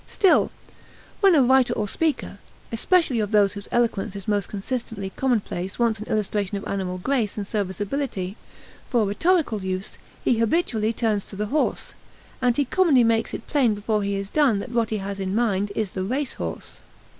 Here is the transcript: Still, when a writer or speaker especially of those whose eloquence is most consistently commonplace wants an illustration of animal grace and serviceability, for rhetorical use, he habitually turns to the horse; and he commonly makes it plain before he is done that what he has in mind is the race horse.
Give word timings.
Still, 0.07 0.49
when 1.19 1.35
a 1.35 1.43
writer 1.43 1.73
or 1.73 1.87
speaker 1.87 2.39
especially 2.71 3.19
of 3.19 3.29
those 3.29 3.53
whose 3.53 3.67
eloquence 3.71 4.15
is 4.15 4.27
most 4.27 4.49
consistently 4.49 5.11
commonplace 5.11 5.77
wants 5.77 5.99
an 5.99 6.07
illustration 6.07 6.57
of 6.57 6.65
animal 6.67 6.97
grace 6.97 7.37
and 7.37 7.45
serviceability, 7.45 8.35
for 8.89 9.05
rhetorical 9.05 9.61
use, 9.61 9.99
he 10.23 10.39
habitually 10.39 10.91
turns 10.91 11.27
to 11.27 11.35
the 11.35 11.45
horse; 11.53 11.93
and 12.41 12.57
he 12.57 12.65
commonly 12.65 13.03
makes 13.03 13.31
it 13.35 13.45
plain 13.45 13.75
before 13.75 14.01
he 14.01 14.15
is 14.15 14.31
done 14.31 14.57
that 14.57 14.71
what 14.71 14.89
he 14.89 14.97
has 14.97 15.19
in 15.19 15.35
mind 15.35 15.71
is 15.75 15.91
the 15.91 16.01
race 16.03 16.33
horse. 16.33 16.79